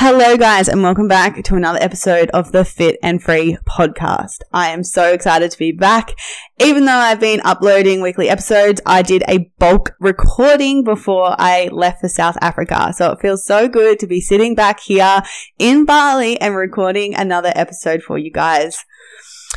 [0.00, 4.42] Hello, guys, and welcome back to another episode of the Fit and Free podcast.
[4.52, 6.14] I am so excited to be back.
[6.60, 12.00] Even though I've been uploading weekly episodes, I did a bulk recording before I left
[12.00, 12.92] for South Africa.
[12.96, 15.20] So it feels so good to be sitting back here
[15.58, 18.84] in Bali and recording another episode for you guys.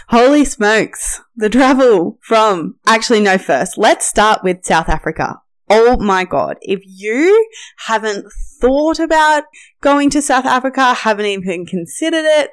[0.07, 5.39] Holy smokes, the travel from, actually, no, first, let's start with South Africa.
[5.73, 6.57] Oh my God.
[6.61, 7.47] If you
[7.87, 8.25] haven't
[8.59, 9.45] thought about
[9.79, 12.51] going to South Africa, haven't even considered it,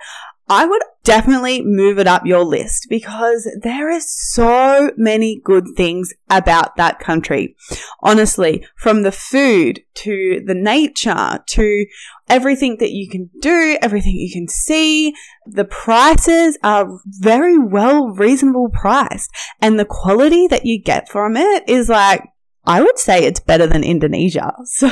[0.48, 6.14] I would definitely move it up your list because there is so many good things
[6.30, 7.56] about that country.
[8.02, 11.86] Honestly, from the food to the nature to
[12.28, 15.12] everything that you can do, everything you can see,
[15.44, 19.30] the prices are very well reasonable priced
[19.61, 22.22] and the quality that you get from it is like
[22.69, 24.52] I would say it's better than Indonesia.
[24.64, 24.88] So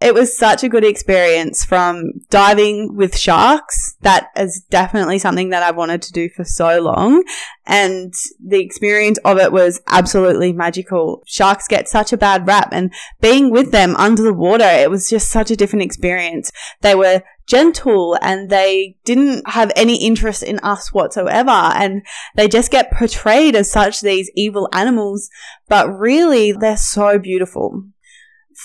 [0.00, 3.96] it was such a good experience from diving with sharks.
[4.02, 7.24] That is definitely something that I wanted to do for so long.
[7.66, 11.22] And the experience of it was absolutely magical.
[11.26, 15.10] Sharks get such a bad rap and being with them under the water, it was
[15.10, 16.52] just such a different experience.
[16.80, 21.50] They were gentle and they didn't have any interest in us whatsoever.
[21.50, 25.28] And they just get portrayed as such these evil animals,
[25.66, 27.82] but really they're so beautiful.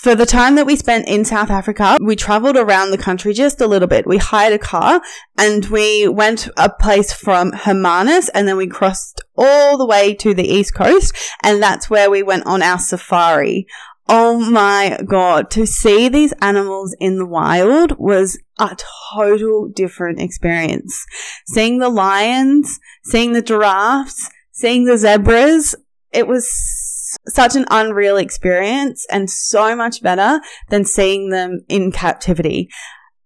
[0.02, 3.60] For the time that we spent in South Africa, we traveled around the country just
[3.60, 4.06] a little bit.
[4.06, 5.00] We hired a car
[5.38, 10.34] and we went a place from Hermanus and then we crossed all the way to
[10.34, 13.66] the east coast and that's where we went on our safari.
[14.08, 18.76] Oh my god, to see these animals in the wild was a
[19.14, 21.06] total different experience.
[21.46, 25.76] Seeing the lions, seeing the giraffes, seeing the zebras,
[26.12, 26.83] it was
[27.28, 32.68] such an unreal experience and so much better than seeing them in captivity.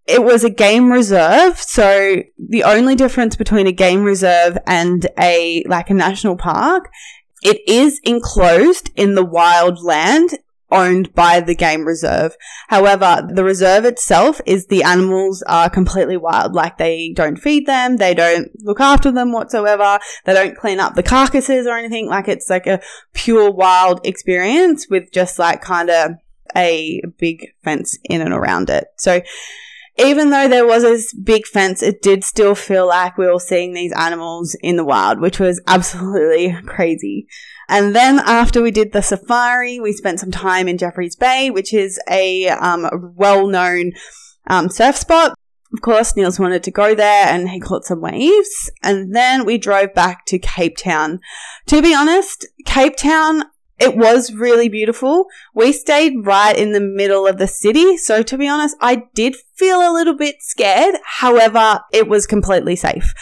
[0.06, 5.62] It was a game reserve, so the only difference between a game reserve and a
[5.66, 6.88] like a national park
[7.42, 10.38] it is enclosed in the wild land
[10.70, 12.36] owned by the game reserve.
[12.68, 16.54] However, the reserve itself is the animals are completely wild.
[16.54, 20.94] Like they don't feed them, they don't look after them whatsoever, they don't clean up
[20.94, 22.08] the carcasses or anything.
[22.08, 22.80] Like it's like a
[23.14, 26.12] pure wild experience with just like kind of
[26.56, 28.88] a big fence in and around it.
[28.96, 29.20] So
[29.98, 33.74] even though there was this big fence, it did still feel like we were seeing
[33.74, 37.26] these animals in the wild, which was absolutely crazy.
[37.68, 41.74] And then after we did the safari, we spent some time in Jeffreys Bay, which
[41.74, 43.92] is a um, well-known
[44.46, 45.34] um, surf spot.
[45.74, 48.70] Of course, Niels wanted to go there and he caught some waves.
[48.82, 51.20] And then we drove back to Cape Town.
[51.66, 53.44] To be honest, Cape Town,
[53.78, 55.26] it was really beautiful.
[55.54, 57.98] We stayed right in the middle of the city.
[57.98, 60.94] So to be honest, I did feel a little bit scared.
[61.04, 63.12] However, it was completely safe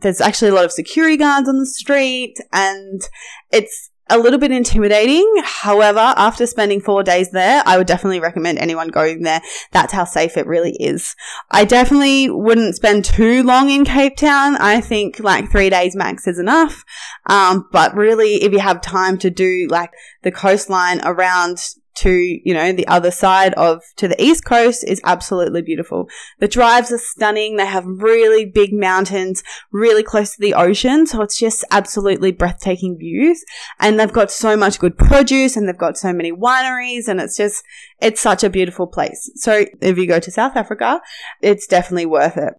[0.00, 3.02] there's actually a lot of security guards on the street and
[3.50, 5.30] it's a little bit intimidating.
[5.44, 9.42] However, after spending four days there, I would definitely recommend anyone going there.
[9.72, 11.14] That's how safe it really is.
[11.50, 14.56] I definitely wouldn't spend too long in Cape Town.
[14.56, 16.84] I think like three days max is enough.
[17.26, 19.90] Um, but really, if you have time to do like
[20.22, 21.58] the coastline around
[21.98, 26.08] to, you know, the other side of, to the east coast is absolutely beautiful.
[26.38, 27.56] The drives are stunning.
[27.56, 29.42] They have really big mountains
[29.72, 31.06] really close to the ocean.
[31.06, 33.44] So it's just absolutely breathtaking views.
[33.80, 37.36] And they've got so much good produce and they've got so many wineries and it's
[37.36, 37.64] just,
[38.00, 39.30] it's such a beautiful place.
[39.34, 41.00] So if you go to South Africa,
[41.42, 42.54] it's definitely worth it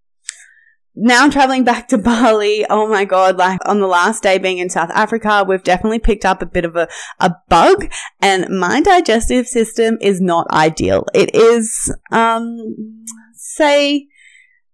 [1.01, 4.57] now I'm traveling back to Bali, oh my God, like on the last day being
[4.57, 6.87] in South Africa, we've definitely picked up a bit of a,
[7.19, 7.89] a bug
[8.21, 11.05] and my digestive system is not ideal.
[11.13, 14.07] It is, um, say,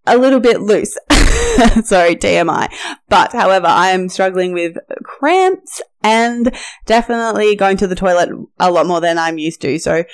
[0.06, 0.96] a little bit loose.
[1.84, 2.68] Sorry, TMI.
[3.08, 8.28] But however, I am struggling with cramps and definitely going to the toilet
[8.60, 9.78] a lot more than I'm used to.
[9.78, 10.04] So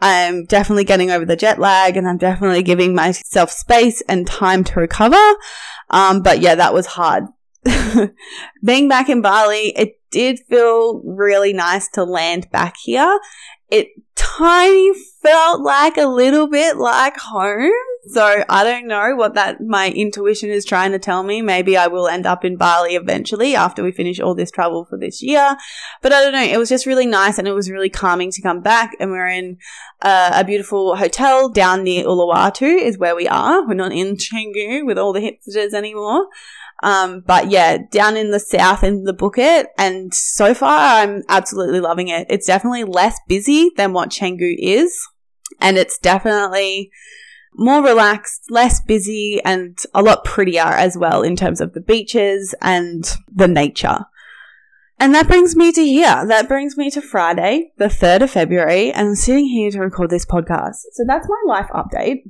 [0.00, 4.64] I'm definitely getting over the jet lag and I'm definitely giving myself space and time
[4.64, 5.16] to recover.
[5.90, 7.24] Um, but yeah, that was hard.
[8.64, 13.18] Being back in Bali, it did feel really nice to land back here.
[13.70, 14.92] It tiny
[15.22, 17.70] felt like a little bit like home.
[18.06, 21.40] So I don't know what that my intuition is trying to tell me.
[21.40, 24.98] Maybe I will end up in Bali eventually after we finish all this travel for
[24.98, 25.56] this year.
[26.02, 26.42] But I don't know.
[26.42, 28.92] It was just really nice and it was really calming to come back.
[29.00, 29.56] And we're in
[30.02, 33.66] uh, a beautiful hotel down near Uluwatu is where we are.
[33.66, 36.26] We're not in Canggu with all the hipsters anymore.
[36.82, 41.80] Um, but yeah, down in the south in the Bukit, and so far I'm absolutely
[41.80, 42.26] loving it.
[42.28, 44.94] It's definitely less busy than what Canggu is,
[45.60, 46.90] and it's definitely
[47.54, 52.54] more relaxed, less busy, and a lot prettier as well in terms of the beaches
[52.60, 54.06] and the nature.
[54.98, 56.24] And that brings me to here.
[56.26, 60.10] That brings me to Friday, the 3rd of February, and I'm sitting here to record
[60.10, 60.76] this podcast.
[60.92, 62.22] So that's my life update.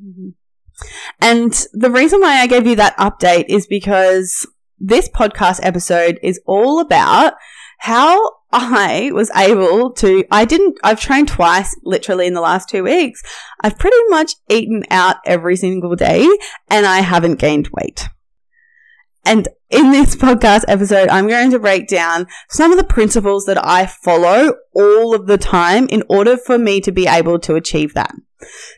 [1.21, 4.47] And the reason why I gave you that update is because
[4.79, 7.35] this podcast episode is all about
[7.79, 8.19] how
[8.57, 13.21] I was able to, I didn't, I've trained twice literally in the last two weeks.
[13.61, 16.29] I've pretty much eaten out every single day
[16.71, 18.09] and I haven't gained weight.
[19.27, 23.65] And in this podcast episode, I'm going to break down some of the principles that
[23.67, 27.95] I follow all of the time in order for me to be able to achieve
[27.95, 28.15] that.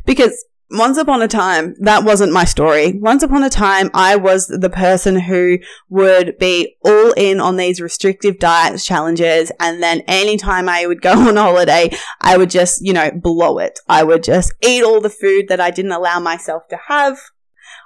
[0.07, 2.99] Because once upon a time, that wasn't my story.
[2.99, 5.59] Once upon a time, I was the person who
[5.89, 9.53] would be all in on these restrictive diet challenges.
[9.61, 11.91] And then anytime I would go on holiday,
[12.21, 13.79] I would just, you know, blow it.
[13.89, 17.19] I would just eat all the food that I didn't allow myself to have.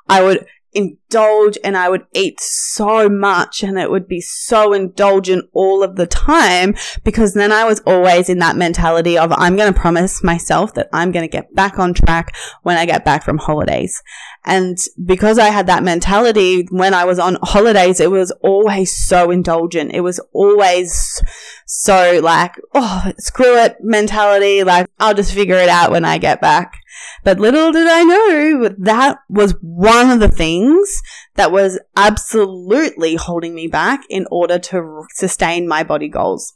[0.09, 5.49] I would indulge and I would eat so much and it would be so indulgent
[5.53, 6.75] all of the time
[7.05, 10.89] because then I was always in that mentality of I'm going to promise myself that
[10.93, 14.03] I'm going to get back on track when I get back from holidays.
[14.45, 19.31] And because I had that mentality when I was on holidays, it was always so
[19.31, 19.93] indulgent.
[19.93, 21.23] It was always
[21.67, 24.65] so like, oh, screw it mentality.
[24.65, 26.73] Like, I'll just figure it out when I get back.
[27.23, 31.01] But little did I know that was one of the things
[31.35, 36.55] that was absolutely holding me back in order to sustain my body goals.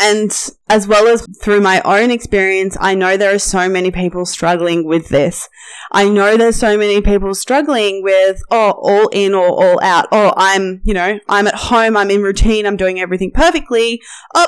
[0.00, 0.30] And
[0.68, 4.84] as well as through my own experience, I know there are so many people struggling
[4.84, 5.48] with this.
[5.90, 10.06] I know there's so many people struggling with, oh, all in or all out.
[10.12, 14.00] Oh, I'm, you know, I'm at home, I'm in routine, I'm doing everything perfectly.
[14.34, 14.46] Oh,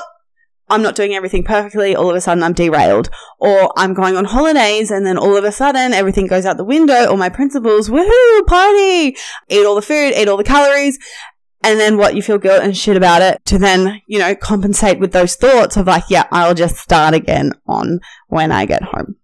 [0.69, 1.97] I'm not doing everything perfectly.
[1.97, 3.09] All of a sudden I'm derailed.
[3.39, 6.63] Or I'm going on holidays and then all of a sudden everything goes out the
[6.63, 7.09] window.
[7.09, 9.17] All my principles, woohoo, party,
[9.49, 10.97] eat all the food, eat all the calories.
[11.63, 14.99] And then what you feel guilt and shit about it to then, you know, compensate
[14.99, 19.17] with those thoughts of like, yeah, I'll just start again on when I get home.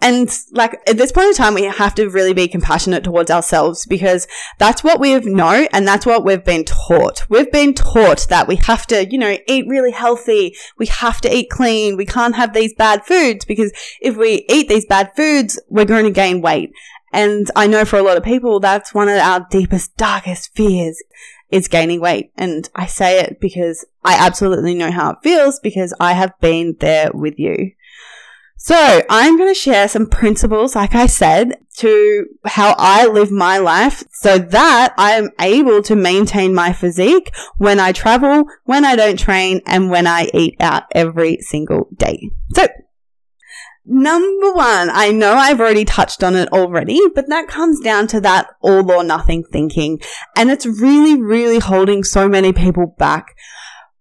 [0.00, 3.86] And like at this point in time, we have to really be compassionate towards ourselves
[3.86, 4.28] because
[4.58, 7.22] that's what we know and that's what we've been taught.
[7.30, 10.54] We've been taught that we have to, you know, eat really healthy.
[10.78, 11.96] We have to eat clean.
[11.96, 16.04] We can't have these bad foods because if we eat these bad foods, we're going
[16.04, 16.72] to gain weight.
[17.16, 21.02] And I know for a lot of people, that's one of our deepest, darkest fears
[21.50, 22.30] is gaining weight.
[22.36, 26.76] And I say it because I absolutely know how it feels because I have been
[26.78, 27.72] there with you.
[28.58, 33.56] So I'm going to share some principles, like I said, to how I live my
[33.56, 38.94] life so that I am able to maintain my physique when I travel, when I
[38.94, 42.28] don't train, and when I eat out every single day.
[42.54, 42.66] So
[43.88, 48.20] Number one, I know I've already touched on it already, but that comes down to
[48.22, 50.00] that all or nothing thinking.
[50.36, 53.36] And it's really, really holding so many people back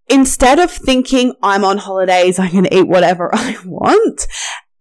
[0.09, 4.27] instead of thinking I'm on holidays, I can eat whatever I want,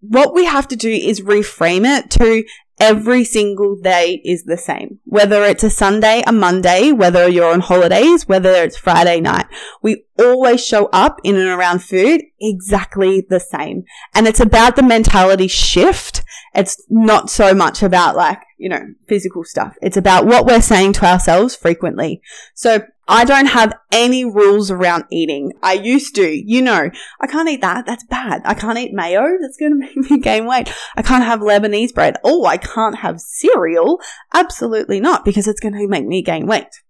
[0.00, 2.44] what we have to do is reframe it to
[2.80, 4.98] every single day is the same.
[5.04, 9.46] Whether it's a Sunday, a Monday, whether you're on holidays, whether it's Friday night,
[9.80, 13.84] we always show up in and around food exactly the same.
[14.14, 16.22] And it's about the mentality shift.
[16.54, 19.76] It's not so much about like, you know, physical stuff.
[19.82, 22.20] It's about what we're saying to ourselves frequently.
[22.54, 25.52] So I don't have any rules around eating.
[25.62, 27.84] I used to, you know, I can't eat that.
[27.86, 28.42] That's bad.
[28.44, 29.36] I can't eat mayo.
[29.40, 30.72] That's going to make me gain weight.
[30.96, 32.16] I can't have Lebanese bread.
[32.24, 34.00] Oh, I can't have cereal.
[34.32, 36.82] Absolutely not because it's going to make me gain weight.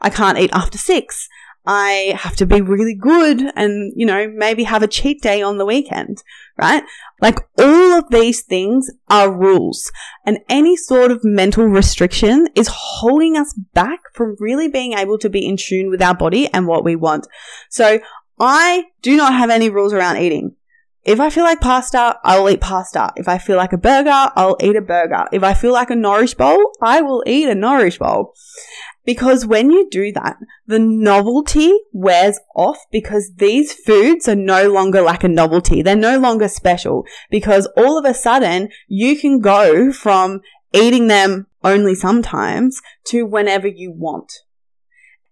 [0.00, 1.28] I can't eat after six.
[1.64, 5.58] I have to be really good and, you know, maybe have a cheat day on
[5.58, 6.22] the weekend,
[6.58, 6.82] right?
[7.20, 9.92] Like all of these things are rules
[10.26, 15.30] and any sort of mental restriction is holding us back from really being able to
[15.30, 17.28] be in tune with our body and what we want.
[17.68, 18.00] So
[18.40, 20.56] I do not have any rules around eating.
[21.04, 23.12] if I feel like pasta, I will eat pasta.
[23.16, 25.26] If I feel like a burger, I'll eat a burger.
[25.32, 28.34] If I feel like a nourish bowl, I will eat a nourish bowl.
[29.04, 35.02] Because when you do that, the novelty wears off because these foods are no longer
[35.02, 35.82] like a novelty.
[35.82, 40.40] They're no longer special because all of a sudden you can go from
[40.72, 44.32] eating them only sometimes to whenever you want.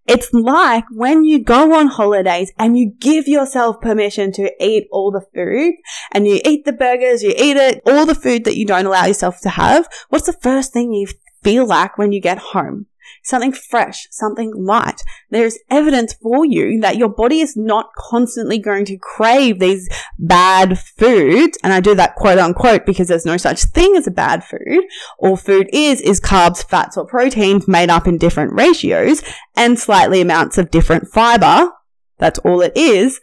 [0.07, 5.11] It's like when you go on holidays and you give yourself permission to eat all
[5.11, 5.75] the food
[6.11, 9.05] and you eat the burgers, you eat it, all the food that you don't allow
[9.05, 9.87] yourself to have.
[10.09, 11.07] What's the first thing you
[11.43, 12.87] feel like when you get home?
[13.23, 15.01] Something fresh, something light.
[15.29, 19.89] There's evidence for you that your body is not constantly going to crave these
[20.19, 21.57] bad foods.
[21.63, 24.83] And I do that quote unquote because there's no such thing as a bad food.
[25.19, 29.23] All food is, is carbs, fats, or proteins made up in different ratios
[29.55, 31.71] and slightly amounts of different fiber.
[32.17, 33.19] That's all it is.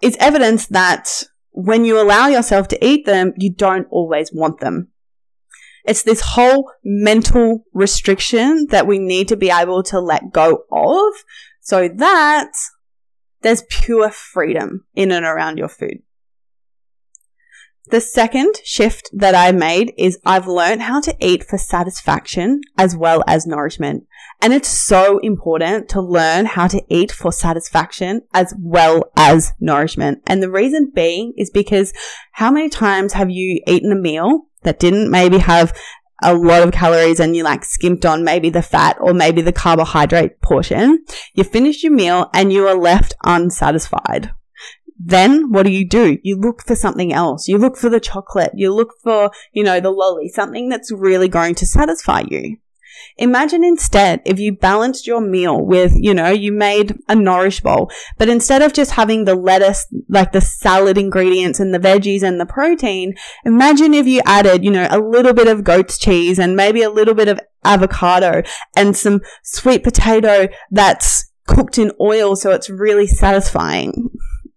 [0.00, 4.88] It's evidence that when you allow yourself to eat them, you don't always want them.
[5.88, 11.14] It's this whole mental restriction that we need to be able to let go of
[11.60, 12.52] so that
[13.40, 16.02] there's pure freedom in and around your food.
[17.90, 22.94] The second shift that I made is I've learned how to eat for satisfaction as
[22.94, 24.06] well as nourishment.
[24.42, 30.20] And it's so important to learn how to eat for satisfaction as well as nourishment.
[30.26, 31.94] And the reason being is because
[32.32, 35.76] how many times have you eaten a meal that didn't maybe have
[36.22, 39.52] a lot of calories and you like skimped on maybe the fat or maybe the
[39.52, 44.32] carbohydrate portion, you finish your meal and you are left unsatisfied.
[44.98, 46.18] Then what do you do?
[46.24, 47.46] You look for something else.
[47.46, 48.50] You look for the chocolate.
[48.54, 52.56] You look for, you know, the lolly, something that's really going to satisfy you.
[53.16, 57.90] Imagine instead if you balanced your meal with, you know, you made a nourish bowl,
[58.16, 62.40] but instead of just having the lettuce, like the salad ingredients and the veggies and
[62.40, 63.14] the protein,
[63.44, 66.90] imagine if you added, you know, a little bit of goat's cheese and maybe a
[66.90, 68.42] little bit of avocado
[68.76, 74.07] and some sweet potato that's cooked in oil so it's really satisfying.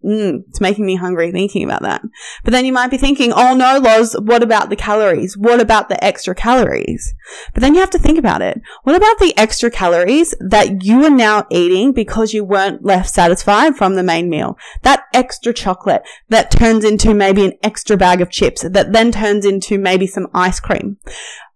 [0.03, 2.01] Mm, it's making me hungry thinking about that.
[2.43, 5.37] But then you might be thinking, oh no, Loz, what about the calories?
[5.37, 7.13] What about the extra calories?
[7.53, 8.61] But then you have to think about it.
[8.83, 13.77] What about the extra calories that you are now eating because you weren't left satisfied
[13.77, 14.57] from the main meal?
[14.81, 19.45] That extra chocolate that turns into maybe an extra bag of chips that then turns
[19.45, 20.97] into maybe some ice cream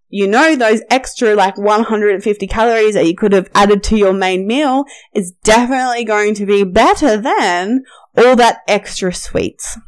[0.08, 4.46] you know those extra like 150 calories that you could have added to your main
[4.46, 7.84] meal is definitely going to be better than
[8.16, 9.78] all that extra sweets.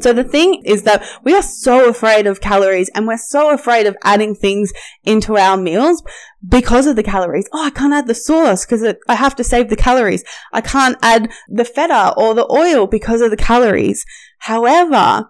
[0.00, 3.86] So the thing is that we are so afraid of calories and we're so afraid
[3.86, 4.72] of adding things
[5.04, 6.02] into our meals
[6.46, 7.48] because of the calories.
[7.52, 10.24] Oh, I can't add the sauce because I have to save the calories.
[10.52, 14.04] I can't add the feta or the oil because of the calories.
[14.38, 15.26] However,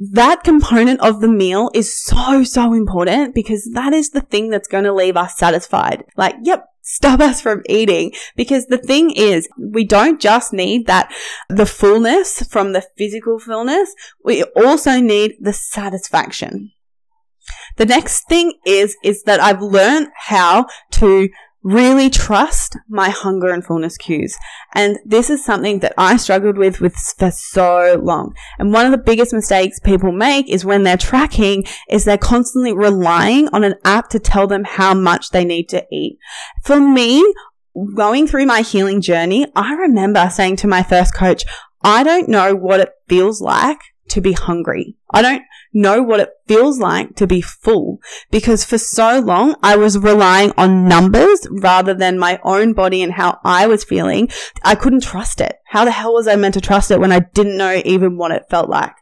[0.00, 4.68] that component of the meal is so, so important because that is the thing that's
[4.68, 6.04] going to leave us satisfied.
[6.16, 8.12] Like, yep, stop us from eating.
[8.34, 11.12] Because the thing is, we don't just need that,
[11.50, 13.94] the fullness from the physical fullness.
[14.24, 16.72] We also need the satisfaction.
[17.76, 21.28] The next thing is, is that I've learned how to
[21.62, 24.36] really trust my hunger and fullness cues.
[24.74, 28.34] And this is something that I struggled with, with for so long.
[28.58, 32.72] And one of the biggest mistakes people make is when they're tracking is they're constantly
[32.72, 36.18] relying on an app to tell them how much they need to eat.
[36.64, 37.34] For me,
[37.94, 41.44] going through my healing journey, I remember saying to my first coach,
[41.82, 44.96] I don't know what it feels like to be hungry.
[45.10, 48.00] I don't know what it feels like to be full
[48.30, 53.12] because for so long I was relying on numbers rather than my own body and
[53.12, 54.28] how I was feeling.
[54.62, 55.56] I couldn't trust it.
[55.66, 58.32] How the hell was I meant to trust it when I didn't know even what
[58.32, 58.94] it felt like?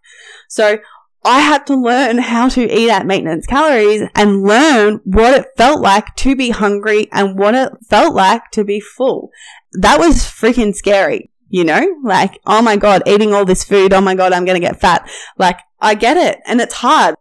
[0.48, 0.78] So
[1.24, 5.80] I had to learn how to eat at maintenance calories and learn what it felt
[5.80, 9.30] like to be hungry and what it felt like to be full.
[9.72, 13.93] That was freaking scary you know, like, oh my God, eating all this food.
[13.93, 15.11] Oh my God, I'm going to get fat.
[15.38, 16.40] Like, I get it.
[16.47, 17.14] And it's hard.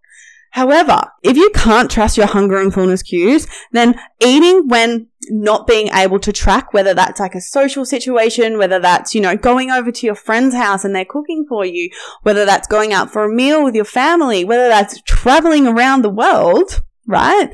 [0.52, 5.90] However, if you can't trust your hunger and fullness cues, then eating when not being
[5.94, 9.92] able to track, whether that's like a social situation, whether that's, you know, going over
[9.92, 11.90] to your friend's house and they're cooking for you,
[12.24, 16.10] whether that's going out for a meal with your family, whether that's traveling around the
[16.10, 17.52] world, right?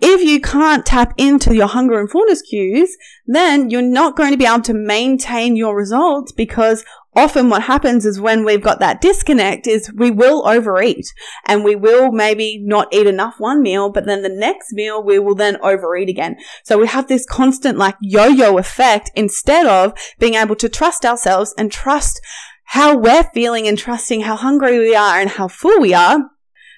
[0.00, 4.36] If you can't tap into your hunger and fullness cues, then you're not going to
[4.36, 6.84] be able to maintain your results because
[7.14, 11.06] often what happens is when we've got that disconnect is we will overeat
[11.46, 15.18] and we will maybe not eat enough one meal, but then the next meal we
[15.18, 16.36] will then overeat again.
[16.62, 21.54] So we have this constant like yo-yo effect instead of being able to trust ourselves
[21.56, 22.20] and trust
[22.64, 26.18] how we're feeling and trusting how hungry we are and how full we are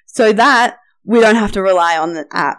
[0.07, 2.59] so that we don't have to rely on the app.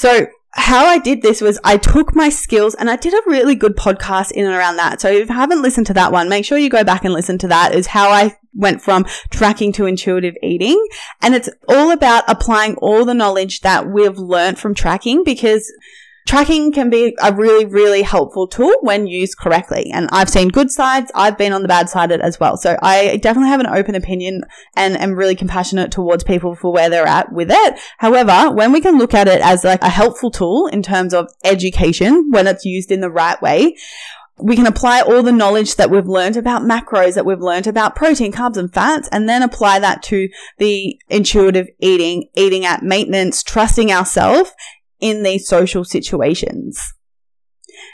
[0.00, 3.54] So how I did this was I took my skills and I did a really
[3.54, 4.98] good podcast in and around that.
[4.98, 7.36] So if you haven't listened to that one, make sure you go back and listen
[7.36, 10.82] to that is how I went from tracking to intuitive eating.
[11.20, 15.70] And it's all about applying all the knowledge that we've learned from tracking because
[16.26, 19.90] Tracking can be a really, really helpful tool when used correctly.
[19.92, 21.10] And I've seen good sides.
[21.14, 22.56] I've been on the bad side as well.
[22.56, 24.42] So I definitely have an open opinion
[24.76, 27.80] and am really compassionate towards people for where they're at with it.
[27.98, 31.30] However, when we can look at it as like a helpful tool in terms of
[31.42, 33.74] education, when it's used in the right way,
[34.42, 37.94] we can apply all the knowledge that we've learned about macros, that we've learned about
[37.94, 43.42] protein, carbs, and fats, and then apply that to the intuitive eating, eating at maintenance,
[43.42, 44.52] trusting ourselves
[45.00, 46.80] in these social situations.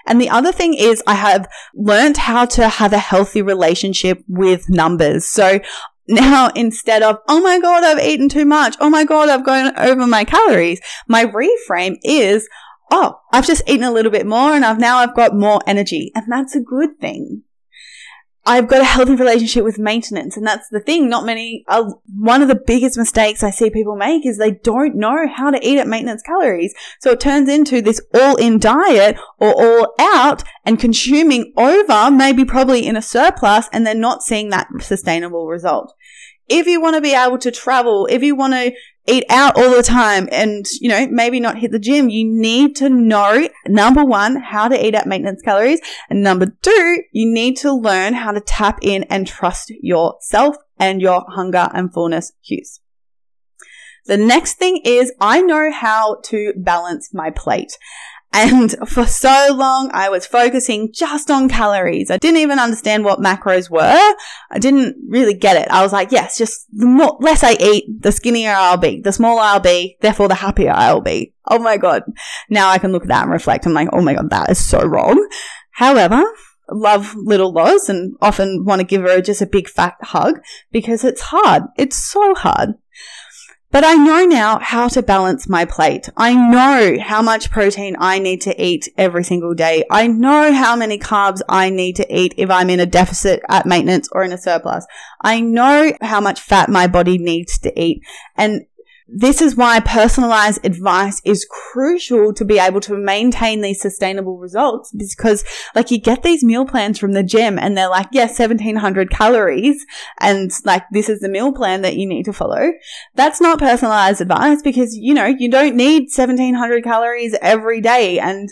[0.07, 4.69] And the other thing is I have learned how to have a healthy relationship with
[4.69, 5.27] numbers.
[5.27, 5.61] So
[6.09, 8.77] now instead of, oh my God, I've eaten too much.
[8.81, 10.81] Oh my God, I've gone over my calories.
[11.09, 12.49] My reframe is,
[12.91, 16.13] oh, I've just eaten a little bit more and I've now I've got more energy.
[16.15, 17.43] And that's a good thing.
[18.49, 20.37] I've got a healthy relationship with maintenance.
[20.37, 21.09] And that's the thing.
[21.09, 24.95] Not many, uh, one of the biggest mistakes I see people make is they don't
[24.95, 26.73] know how to eat at maintenance calories.
[27.01, 32.45] So it turns into this all in diet or all out and consuming over, maybe
[32.45, 35.93] probably in a surplus, and they're not seeing that sustainable result.
[36.49, 38.73] If you want to be able to travel, if you want to
[39.07, 42.09] eat out all the time and, you know, maybe not hit the gym.
[42.09, 45.81] You need to know, number one, how to eat at maintenance calories.
[46.11, 51.01] And number two, you need to learn how to tap in and trust yourself and
[51.01, 52.81] your hunger and fullness cues.
[54.07, 57.73] The next thing is I know how to balance my plate.
[58.33, 62.11] And for so long, I was focusing just on calories.
[62.11, 63.81] I didn't even understand what macros were.
[64.51, 65.69] I didn't really get it.
[65.71, 69.13] I was like, yes, just the more, less I eat, the skinnier I'll be, the
[69.13, 71.33] smaller I'll be, therefore the happier I'll be.
[71.47, 72.03] Oh my God.
[72.51, 73.65] Now I can look at that and reflect.
[73.65, 75.27] I'm like, oh my God, that is so wrong.
[75.71, 76.23] However,
[76.71, 80.41] love little Loz and often want to give her just a big fat hug
[80.73, 81.63] because it's hard.
[81.79, 82.75] It's so hard.
[83.77, 86.09] But I know now how to balance my plate.
[86.17, 89.85] I know how much protein I need to eat every single day.
[89.91, 93.67] I know how many carbs I need to eat if I'm in a deficit at
[93.67, 94.87] maintenance or in a surplus.
[95.21, 98.01] I know how much fat my body needs to eat.
[98.35, 98.65] And
[99.09, 104.91] this is why personalized advice is crucial to be able to maintain these sustainable results
[104.93, 105.45] because
[105.77, 109.87] like you get these meal plans from the gym and they're like, yeah, 1700 calories
[110.19, 112.73] and like this is the meal plan that you need to follow.
[113.15, 118.49] That's not personalized advice because, you know, you don't need 1700 calories every day and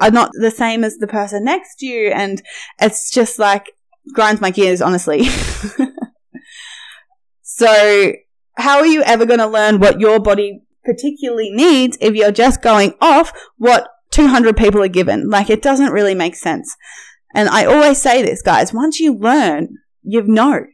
[0.00, 2.12] are not the same as the person next to you.
[2.12, 2.42] And
[2.80, 3.72] it's just like
[4.14, 5.24] grinds my gears, honestly.
[7.42, 8.12] so
[8.58, 12.62] how are you ever going to learn what your body particularly needs if you're just
[12.62, 15.30] going off what 200 people are given?
[15.30, 16.76] Like it doesn't really make sense.
[17.34, 20.66] And I always say this, guys, once you learn, you've know.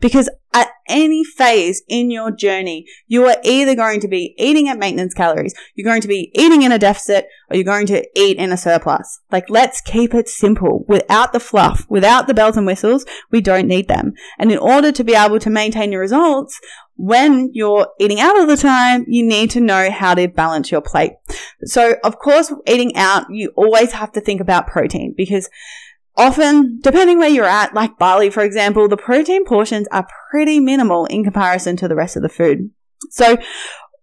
[0.00, 4.78] Because at any phase in your journey, you are either going to be eating at
[4.78, 8.36] maintenance calories, you're going to be eating in a deficit, or you're going to eat
[8.36, 9.20] in a surplus.
[9.30, 10.84] Like, let's keep it simple.
[10.88, 14.12] Without the fluff, without the bells and whistles, we don't need them.
[14.38, 16.60] And in order to be able to maintain your results,
[16.96, 20.82] when you're eating out all the time, you need to know how to balance your
[20.82, 21.12] plate.
[21.64, 25.48] So, of course, eating out, you always have to think about protein because
[26.16, 31.06] often, depending where you're at, like Bali, for example, the protein portions are pretty minimal
[31.06, 32.70] in comparison to the rest of the food.
[33.10, 33.36] So,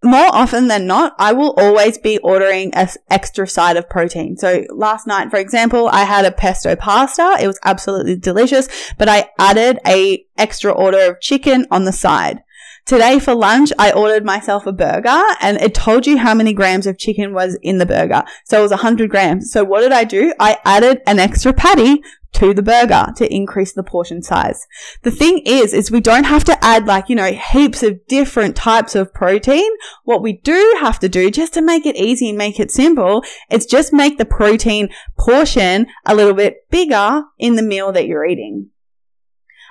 [0.02, 4.36] more often than not, I will always be ordering an extra side of protein.
[4.36, 7.36] So last night, for example, I had a pesto pasta.
[7.40, 12.42] It was absolutely delicious, but I added a extra order of chicken on the side.
[12.86, 16.86] Today for lunch, I ordered myself a burger and it told you how many grams
[16.86, 18.24] of chicken was in the burger.
[18.44, 19.52] So it was 100 grams.
[19.52, 20.34] So what did I do?
[20.40, 24.66] I added an extra patty to the burger to increase the portion size.
[25.02, 28.56] The thing is, is we don't have to add like, you know, heaps of different
[28.56, 29.68] types of protein.
[30.04, 33.24] What we do have to do just to make it easy and make it simple,
[33.50, 38.24] is just make the protein portion a little bit bigger in the meal that you're
[38.24, 38.70] eating.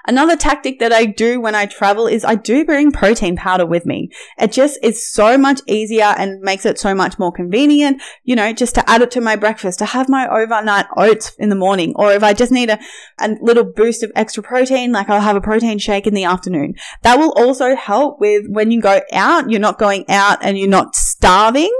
[0.09, 3.85] Another tactic that I do when I travel is I do bring protein powder with
[3.85, 4.09] me.
[4.39, 8.51] It just is so much easier and makes it so much more convenient, you know,
[8.51, 11.93] just to add it to my breakfast, to have my overnight oats in the morning,
[11.95, 12.79] or if I just need a,
[13.19, 16.73] a little boost of extra protein, like I'll have a protein shake in the afternoon.
[17.03, 20.67] That will also help with when you go out, you're not going out and you're
[20.67, 21.71] not starving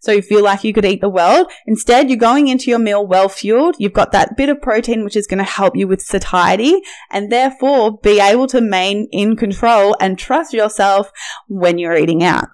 [0.00, 1.50] so you feel like you could eat the world.
[1.66, 3.76] Instead, you're going into your meal well fueled.
[3.78, 7.30] You've got that bit of protein, which is going to help you with satiety and
[7.30, 11.10] therefore be able to remain in control and trust yourself
[11.48, 12.48] when you're eating out.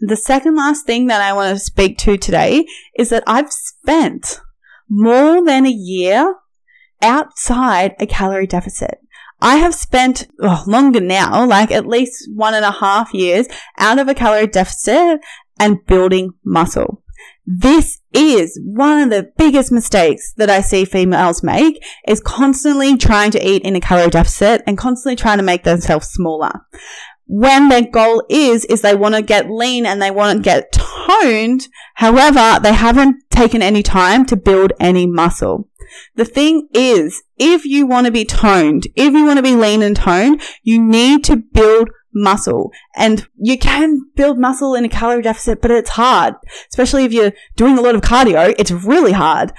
[0.00, 2.66] The second last thing that I want to speak to today
[2.98, 4.40] is that I've spent
[4.88, 6.34] more than a year
[7.00, 8.98] outside a calorie deficit.
[9.40, 13.46] I have spent oh, longer now, like at least one and a half years
[13.78, 15.20] out of a calorie deficit
[15.60, 17.02] and building muscle.
[17.46, 23.30] This is one of the biggest mistakes that I see females make is constantly trying
[23.32, 26.66] to eat in a calorie deficit and constantly trying to make themselves smaller.
[27.26, 30.72] When their goal is, is they want to get lean and they want to get
[30.72, 31.68] toned.
[31.94, 35.68] However, they haven't taken any time to build any muscle.
[36.16, 39.82] The thing is, if you want to be toned, if you want to be lean
[39.82, 42.72] and toned, you need to build muscle.
[42.96, 46.34] And you can build muscle in a calorie deficit, but it's hard.
[46.70, 49.52] Especially if you're doing a lot of cardio, it's really hard.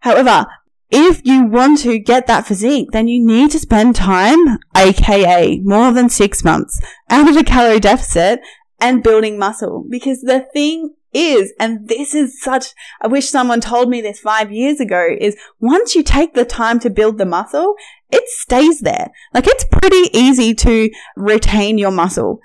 [0.00, 0.46] However,
[0.90, 5.92] if you want to get that physique, then you need to spend time, aka more
[5.92, 8.40] than six months, out of a calorie deficit
[8.78, 9.86] and building muscle.
[9.88, 14.52] Because the thing is, and this is such, I wish someone told me this five
[14.52, 17.74] years ago, is once you take the time to build the muscle,
[18.10, 19.10] it stays there.
[19.32, 22.40] Like it's pretty easy to retain your muscle.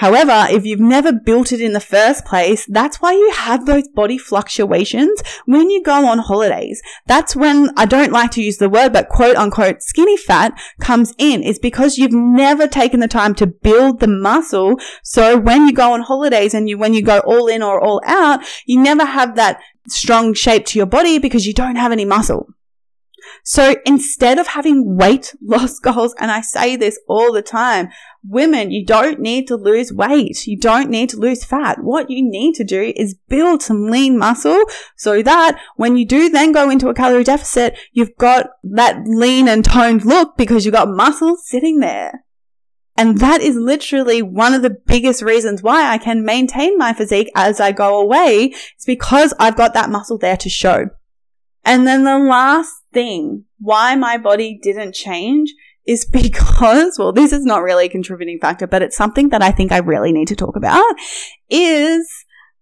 [0.00, 3.86] However, if you've never built it in the first place, that's why you have those
[3.86, 6.80] body fluctuations when you go on holidays.
[7.06, 11.12] That's when I don't like to use the word, but quote unquote skinny fat comes
[11.18, 11.42] in.
[11.42, 14.80] is because you've never taken the time to build the muscle.
[15.04, 18.00] So when you go on holidays and you, when you go all in or all
[18.06, 22.06] out, you never have that strong shape to your body because you don't have any
[22.06, 22.48] muscle.
[23.44, 27.88] So instead of having weight loss goals, and I say this all the time,
[28.22, 30.46] women, you don't need to lose weight.
[30.46, 31.82] You don't need to lose fat.
[31.82, 34.62] What you need to do is build some lean muscle
[34.96, 39.48] so that when you do then go into a calorie deficit, you've got that lean
[39.48, 42.24] and toned look because you've got muscle sitting there.
[42.96, 47.30] And that is literally one of the biggest reasons why I can maintain my physique
[47.34, 48.52] as I go away.
[48.74, 50.90] It's because I've got that muscle there to show.
[51.64, 55.54] And then the last thing why my body didn't change
[55.90, 59.50] is because, well, this is not really a contributing factor, but it's something that I
[59.50, 60.84] think I really need to talk about
[61.48, 62.08] is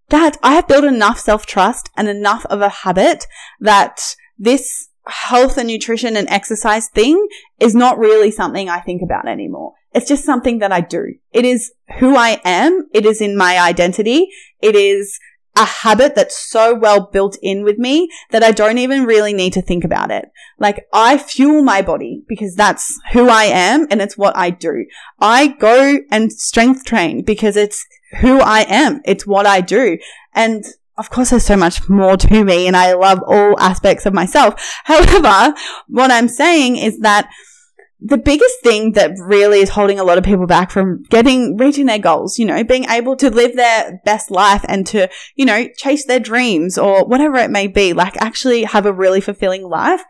[0.08, 3.26] that I have built enough self trust and enough of a habit
[3.60, 7.28] that this health and nutrition and exercise thing
[7.60, 9.74] is not really something I think about anymore.
[9.92, 11.14] It's just something that I do.
[11.30, 12.88] It is who I am.
[12.94, 14.28] It is in my identity.
[14.62, 15.18] It is
[15.58, 19.52] a habit that's so well built in with me that I don't even really need
[19.54, 20.30] to think about it.
[20.58, 24.86] Like I fuel my body because that's who I am and it's what I do.
[25.18, 27.84] I go and strength train because it's
[28.20, 29.00] who I am.
[29.04, 29.98] It's what I do.
[30.32, 30.64] And
[30.96, 34.54] of course, there's so much more to me and I love all aspects of myself.
[34.84, 35.54] However,
[35.88, 37.28] what I'm saying is that
[38.00, 41.86] the biggest thing that really is holding a lot of people back from getting, reaching
[41.86, 45.66] their goals, you know, being able to live their best life and to, you know,
[45.76, 50.02] chase their dreams or whatever it may be, like actually have a really fulfilling life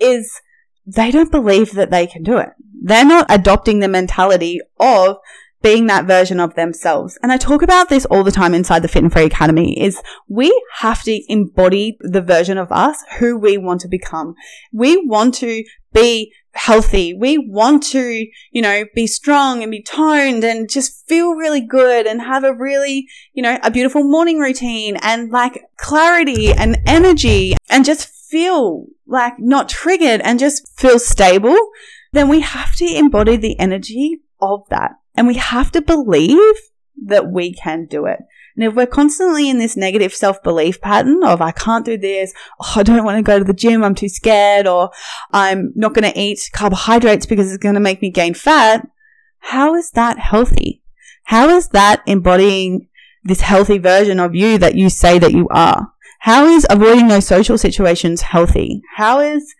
[0.00, 0.40] is
[0.86, 2.50] they don't believe that they can do it.
[2.82, 5.16] They're not adopting the mentality of
[5.62, 7.18] being that version of themselves.
[7.22, 10.02] And I talk about this all the time inside the Fit and Free Academy is
[10.28, 14.34] we have to embody the version of us who we want to become.
[14.72, 17.14] We want to be healthy.
[17.14, 22.06] We want to, you know, be strong and be toned and just feel really good
[22.06, 27.56] and have a really, you know, a beautiful morning routine and like clarity and energy
[27.68, 31.56] and just feel like not triggered and just feel stable.
[32.12, 34.92] Then we have to embody the energy of that.
[35.16, 36.54] And we have to believe
[37.06, 38.20] that we can do it.
[38.56, 42.32] And if we're constantly in this negative self belief pattern of I can't do this,
[42.60, 44.90] oh, I don't want to go to the gym, I'm too scared, or
[45.32, 48.86] I'm not going to eat carbohydrates because it's going to make me gain fat,
[49.40, 50.82] how is that healthy?
[51.24, 52.88] How is that embodying
[53.24, 55.88] this healthy version of you that you say that you are?
[56.20, 58.82] How is avoiding those social situations healthy?
[58.96, 59.54] How is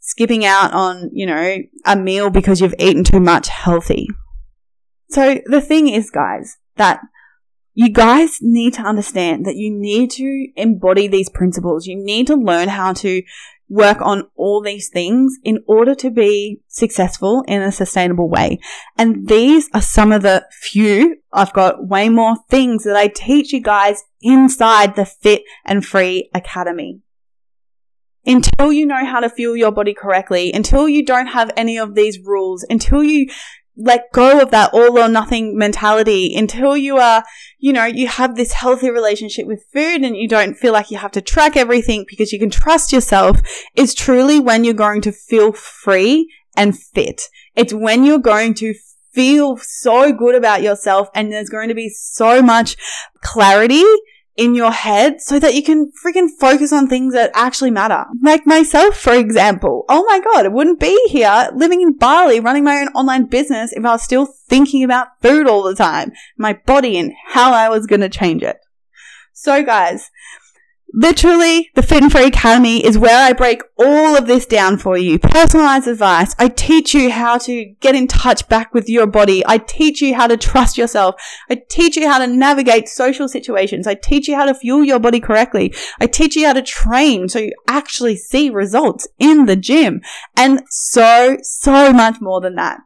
[0.00, 4.06] skipping out on, you know, a meal because you've eaten too much healthy?
[5.10, 7.00] So the thing is, guys, that
[7.74, 11.86] you guys need to understand that you need to embody these principles.
[11.86, 13.22] You need to learn how to
[13.68, 18.58] work on all these things in order to be successful in a sustainable way.
[18.96, 23.52] And these are some of the few, I've got way more things that I teach
[23.52, 27.00] you guys inside the Fit and Free Academy.
[28.26, 31.94] Until you know how to fuel your body correctly, until you don't have any of
[31.94, 33.28] these rules, until you
[33.76, 37.24] let go of that all or nothing mentality until you are,
[37.58, 40.98] you know, you have this healthy relationship with food and you don't feel like you
[40.98, 43.40] have to track everything because you can trust yourself
[43.74, 47.22] is truly when you're going to feel free and fit.
[47.56, 48.74] It's when you're going to
[49.12, 52.76] feel so good about yourself and there's going to be so much
[53.22, 53.84] clarity
[54.36, 58.04] in your head so that you can freaking focus on things that actually matter.
[58.22, 59.84] Like myself, for example.
[59.88, 63.72] Oh my God, I wouldn't be here living in Bali, running my own online business
[63.72, 67.68] if I was still thinking about food all the time, my body and how I
[67.68, 68.58] was going to change it.
[69.32, 70.10] So guys,
[70.96, 74.96] Literally, the Fit and Free Academy is where I break all of this down for
[74.96, 75.18] you.
[75.18, 76.36] Personalized advice.
[76.38, 79.42] I teach you how to get in touch back with your body.
[79.44, 81.16] I teach you how to trust yourself.
[81.50, 83.88] I teach you how to navigate social situations.
[83.88, 85.74] I teach you how to fuel your body correctly.
[85.98, 90.00] I teach you how to train so you actually see results in the gym
[90.36, 92.78] and so, so much more than that.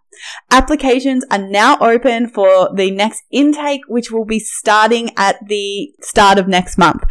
[0.50, 6.38] Applications are now open for the next intake, which will be starting at the start
[6.38, 7.04] of next month.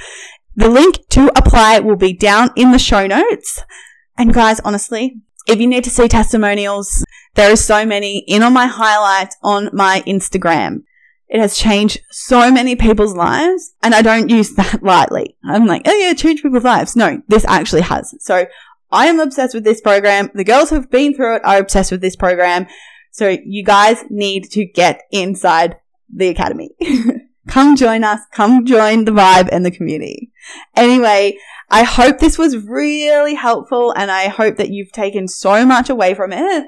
[0.57, 3.63] The link to apply will be down in the show notes.
[4.17, 8.53] And guys, honestly, if you need to see testimonials, there are so many in on
[8.53, 10.81] my highlights on my Instagram.
[11.29, 15.37] It has changed so many people's lives and I don't use that lightly.
[15.45, 16.95] I'm like, oh yeah, change people's lives.
[16.95, 18.15] No, this actually has.
[18.19, 18.47] So
[18.91, 20.31] I am obsessed with this program.
[20.33, 22.65] The girls who've been through it are obsessed with this program.
[23.11, 25.77] So you guys need to get inside
[26.11, 26.71] the academy.
[27.47, 28.21] Come join us.
[28.33, 30.31] Come join the vibe and the community.
[30.75, 31.37] Anyway,
[31.69, 36.13] I hope this was really helpful and I hope that you've taken so much away
[36.13, 36.67] from it.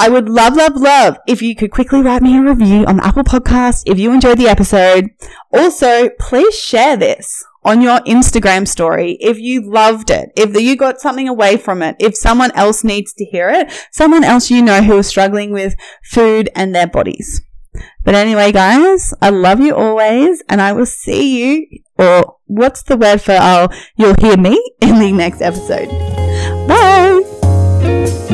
[0.00, 3.06] I would love, love, love if you could quickly write me a review on the
[3.06, 5.10] Apple podcast if you enjoyed the episode.
[5.52, 11.00] Also, please share this on your Instagram story if you loved it, if you got
[11.00, 14.82] something away from it, if someone else needs to hear it, someone else you know
[14.82, 17.42] who is struggling with food and their bodies.
[18.08, 21.66] But anyway, guys, I love you always, and I will see you,
[21.98, 25.90] or what's the word for, oh, you'll hear me in the next episode.
[26.66, 28.27] Bye!